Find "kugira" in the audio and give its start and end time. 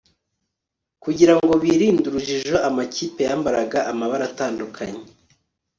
1.03-1.33